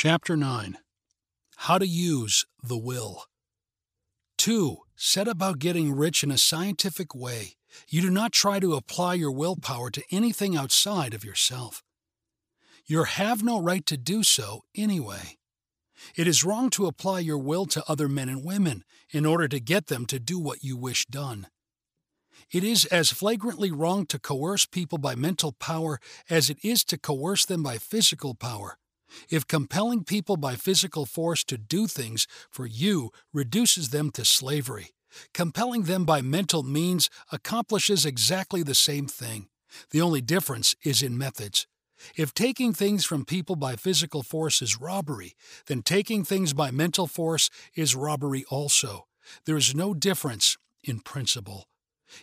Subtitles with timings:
[0.00, 0.78] Chapter 9
[1.56, 3.24] How to Use the Will.
[4.36, 4.76] 2.
[4.94, 7.56] Set about getting rich in a scientific way.
[7.88, 11.82] You do not try to apply your willpower to anything outside of yourself.
[12.86, 15.36] You have no right to do so anyway.
[16.14, 19.58] It is wrong to apply your will to other men and women in order to
[19.58, 21.48] get them to do what you wish done.
[22.52, 25.98] It is as flagrantly wrong to coerce people by mental power
[26.30, 28.78] as it is to coerce them by physical power.
[29.30, 34.90] If compelling people by physical force to do things for you reduces them to slavery,
[35.34, 39.48] compelling them by mental means accomplishes exactly the same thing.
[39.90, 41.66] The only difference is in methods.
[42.16, 45.34] If taking things from people by physical force is robbery,
[45.66, 49.06] then taking things by mental force is robbery also.
[49.46, 51.66] There is no difference in principle.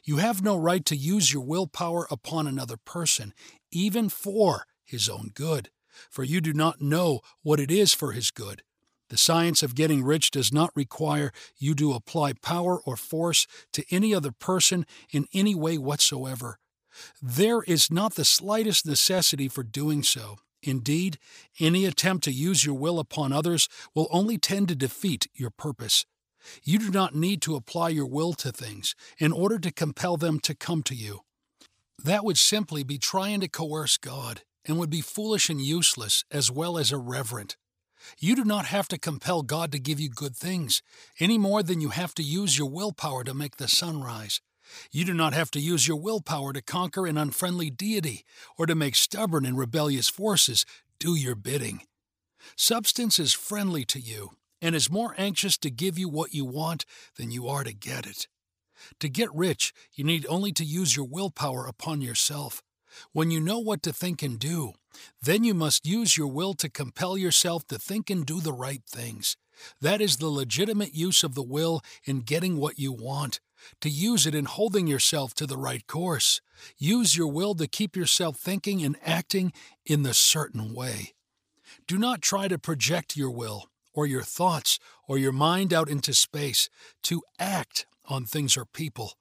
[0.03, 3.33] You have no right to use your willpower upon another person,
[3.71, 5.69] even for his own good,
[6.09, 8.61] for you do not know what it is for his good.
[9.09, 13.85] The science of getting rich does not require you to apply power or force to
[13.91, 16.57] any other person in any way whatsoever.
[17.21, 20.37] There is not the slightest necessity for doing so.
[20.63, 21.19] Indeed,
[21.59, 26.05] any attempt to use your will upon others will only tend to defeat your purpose.
[26.63, 30.39] You do not need to apply your will to things in order to compel them
[30.41, 31.21] to come to you.
[32.03, 36.51] That would simply be trying to coerce God and would be foolish and useless as
[36.51, 37.57] well as irreverent.
[38.19, 40.81] You do not have to compel God to give you good things,
[41.19, 44.41] any more than you have to use your willpower to make the sun rise.
[44.91, 48.25] You do not have to use your willpower to conquer an unfriendly deity
[48.57, 50.65] or to make stubborn and rebellious forces
[50.99, 51.81] do your bidding.
[52.55, 56.85] Substance is friendly to you and is more anxious to give you what you want
[57.17, 58.27] than you are to get it.
[58.99, 62.61] To get rich, you need only to use your willpower upon yourself.
[63.11, 64.73] When you know what to think and do,
[65.21, 68.81] then you must use your will to compel yourself to think and do the right
[68.87, 69.37] things.
[69.81, 73.39] That is the legitimate use of the will in getting what you want,
[73.81, 76.41] to use it in holding yourself to the right course.
[76.77, 79.53] Use your will to keep yourself thinking and acting
[79.85, 81.13] in the certain way.
[81.87, 86.13] Do not try to project your will, or your thoughts, or your mind out into
[86.13, 86.69] space,
[87.03, 89.13] to act on things or people.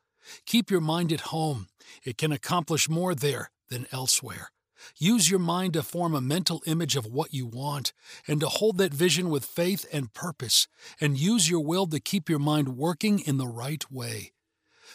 [0.46, 1.68] Keep your mind at home.
[2.04, 4.50] It can accomplish more there than elsewhere.
[4.98, 7.92] Use your mind to form a mental image of what you want
[8.26, 10.68] and to hold that vision with faith and purpose,
[11.00, 14.32] and use your will to keep your mind working in the right way.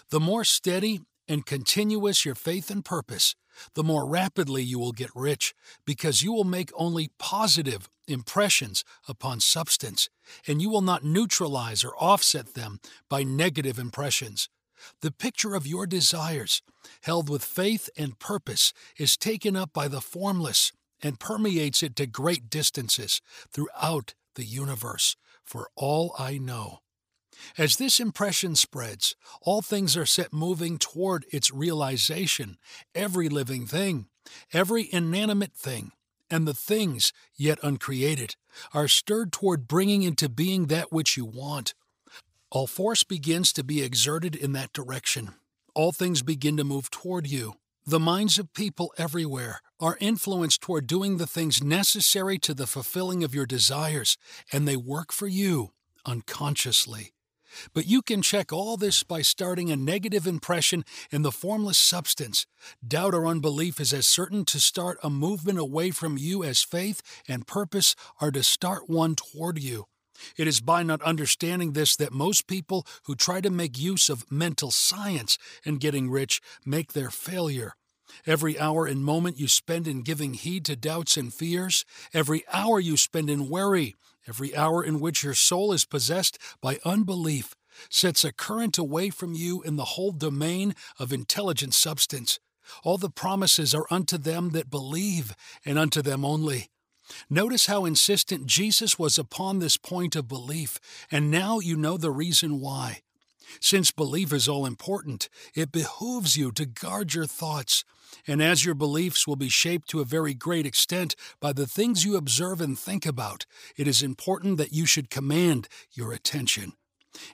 [0.10, 3.36] The more steady and continuous your faith and purpose,
[3.74, 5.54] the more rapidly you will get rich
[5.86, 10.10] because you will make only positive impressions upon substance,
[10.48, 14.50] and you will not neutralize or offset them by negative impressions.
[15.02, 16.62] The picture of your desires,
[17.02, 22.08] held with faith and purpose, is taken up by the formless and permeates it to
[22.08, 26.80] great distances throughout the universe, for all I know.
[27.58, 32.58] As this impression spreads, all things are set moving toward its realization.
[32.94, 34.08] Every living thing,
[34.52, 35.92] every inanimate thing,
[36.30, 38.36] and the things yet uncreated
[38.74, 41.74] are stirred toward bringing into being that which you want.
[42.52, 45.36] All force begins to be exerted in that direction.
[45.76, 47.54] All things begin to move toward you.
[47.86, 53.24] The minds of people everywhere are influenced toward doing the things necessary to the fulfilling
[53.24, 54.18] of your desires,
[54.52, 55.70] and they work for you
[56.08, 57.14] unconsciously.
[57.74, 62.48] But you can check all this by starting a negative impression in the formless substance.
[62.86, 67.02] Doubt or unbelief is as certain to start a movement away from you as faith
[67.28, 69.86] and purpose are to start one toward you.
[70.38, 74.32] It is by not understanding this that most people who try to make use of
[74.32, 77.74] mental science in getting rich make their failure.
[78.26, 82.80] Every hour and moment you spend in giving heed to doubts and fears, every hour
[82.80, 83.96] you spend in worry,
[84.28, 87.56] every hour in which your soul is possessed by unbelief,
[87.90, 92.40] sets a current away from you in the whole domain of intelligent substance.
[92.84, 96.70] All the promises are unto them that believe, and unto them only.
[97.30, 100.80] Notice how insistent Jesus was upon this point of belief,
[101.12, 103.02] and now you know the reason why.
[103.60, 107.84] Since belief is all important, it behooves you to guard your thoughts,
[108.28, 112.06] and as your beliefs will be shaped to a very great extent by the things
[112.06, 113.46] you observe and think about,
[113.76, 116.74] it is important that you should command your attention.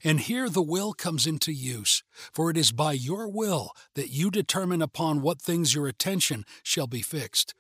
[0.04, 4.32] And here the will comes into use, for it is by your will that you
[4.32, 7.54] determine upon what things your attention shall be fixed.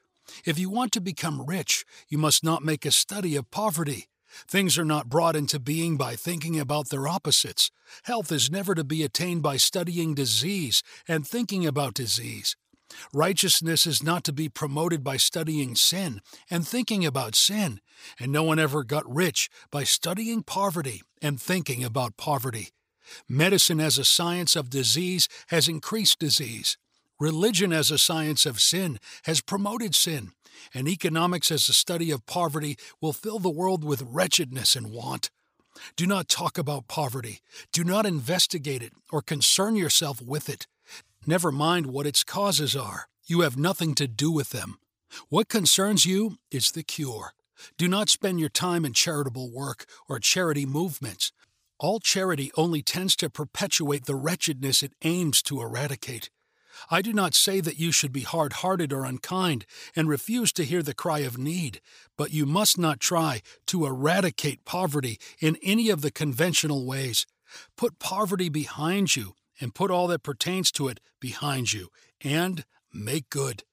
[0.45, 4.07] If you want to become rich, you must not make a study of poverty.
[4.47, 7.71] Things are not brought into being by thinking about their opposites.
[8.03, 12.55] Health is never to be attained by studying disease and thinking about disease.
[13.13, 17.79] Righteousness is not to be promoted by studying sin and thinking about sin,
[18.19, 22.69] and no one ever got rich by studying poverty and thinking about poverty.
[23.29, 26.77] Medicine as a science of disease has increased disease.
[27.19, 30.31] Religion as a science of sin has promoted sin,
[30.73, 35.31] and economics as a study of poverty will fill the world with wretchedness and want.
[35.95, 37.39] Do not talk about poverty.
[37.71, 40.67] Do not investigate it or concern yourself with it.
[41.25, 43.07] Never mind what its causes are.
[43.25, 44.79] You have nothing to do with them.
[45.29, 47.33] What concerns you is the cure.
[47.77, 51.31] Do not spend your time in charitable work or charity movements.
[51.79, 56.29] All charity only tends to perpetuate the wretchedness it aims to eradicate.
[56.89, 59.65] I do not say that you should be hard hearted or unkind
[59.95, 61.81] and refuse to hear the cry of need,
[62.17, 67.25] but you must not try to eradicate poverty in any of the conventional ways.
[67.77, 71.87] Put poverty behind you and put all that pertains to it behind you,
[72.21, 73.63] and make good.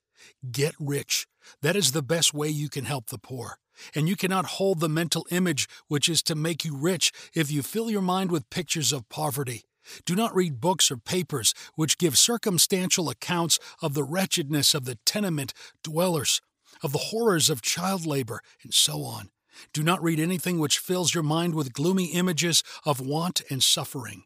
[0.51, 1.27] Get rich.
[1.61, 3.59] That is the best way you can help the poor.
[3.95, 7.63] And you cannot hold the mental image which is to make you rich if you
[7.63, 9.63] fill your mind with pictures of poverty.
[10.05, 14.99] Do not read books or papers which give circumstantial accounts of the wretchedness of the
[15.05, 15.53] tenement
[15.83, 16.41] dwellers,
[16.83, 19.31] of the horrors of child labor, and so on.
[19.73, 24.25] Do not read anything which fills your mind with gloomy images of want and suffering.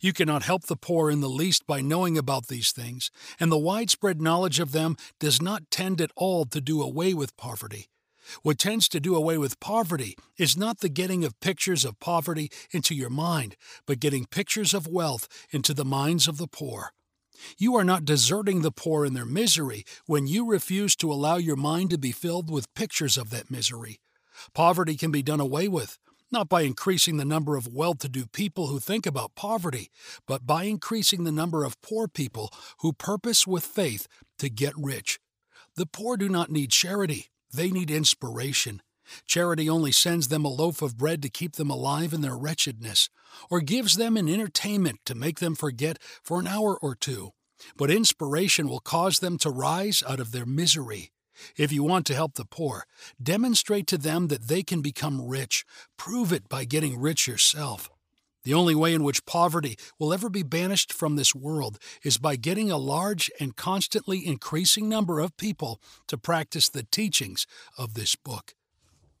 [0.00, 3.58] You cannot help the poor in the least by knowing about these things, and the
[3.58, 7.86] widespread knowledge of them does not tend at all to do away with poverty.
[8.42, 12.50] What tends to do away with poverty is not the getting of pictures of poverty
[12.70, 13.56] into your mind,
[13.86, 16.92] but getting pictures of wealth into the minds of the poor.
[17.58, 21.56] You are not deserting the poor in their misery when you refuse to allow your
[21.56, 24.00] mind to be filled with pictures of that misery.
[24.54, 25.98] Poverty can be done away with,
[26.30, 29.90] not by increasing the number of well to do people who think about poverty,
[30.26, 34.08] but by increasing the number of poor people who purpose with faith
[34.38, 35.20] to get rich.
[35.76, 38.82] The poor do not need charity, they need inspiration.
[39.26, 43.08] Charity only sends them a loaf of bread to keep them alive in their wretchedness,
[43.50, 47.30] or gives them an entertainment to make them forget for an hour or two.
[47.76, 51.10] But inspiration will cause them to rise out of their misery.
[51.56, 52.84] If you want to help the poor,
[53.22, 55.64] demonstrate to them that they can become rich.
[55.96, 57.90] Prove it by getting rich yourself.
[58.46, 62.36] The only way in which poverty will ever be banished from this world is by
[62.36, 68.14] getting a large and constantly increasing number of people to practice the teachings of this
[68.14, 68.54] book.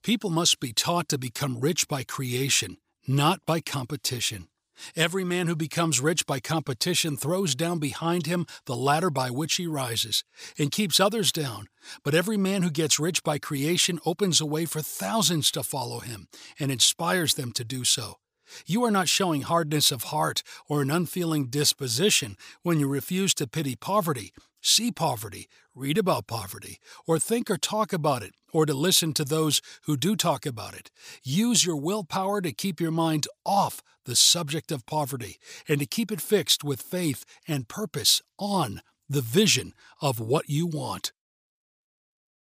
[0.04, 2.76] People must be taught to become rich by creation,
[3.08, 4.46] not by competition.
[4.94, 9.56] Every man who becomes rich by competition throws down behind him the ladder by which
[9.56, 10.22] he rises,
[10.56, 11.66] and keeps others down.
[12.04, 15.98] But every man who gets rich by creation opens a way for thousands to follow
[15.98, 16.28] him,
[16.60, 18.18] and inspires them to do so.
[18.66, 23.46] You are not showing hardness of heart or an unfeeling disposition when you refuse to
[23.46, 28.74] pity poverty, see poverty, read about poverty, or think or talk about it, or to
[28.74, 30.90] listen to those who do talk about it.
[31.22, 35.38] Use your willpower to keep your mind off the subject of poverty
[35.68, 40.66] and to keep it fixed with faith and purpose on the vision of what you
[40.66, 41.12] want.